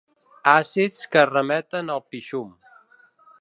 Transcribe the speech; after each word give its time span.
Àcids 0.53 1.03
que 1.17 1.25
remeten 1.31 1.93
al 1.97 2.03
pixum. 2.15 2.49